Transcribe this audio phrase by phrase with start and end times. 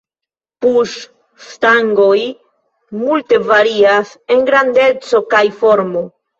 [0.63, 2.15] Puŝ-stangoj
[3.03, 6.07] multe varias en grandeco kaj formo.